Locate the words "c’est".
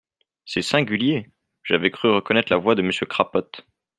0.45-0.63